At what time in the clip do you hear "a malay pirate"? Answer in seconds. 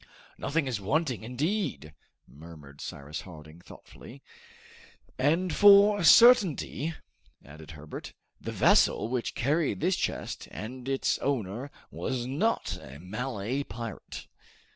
12.81-14.25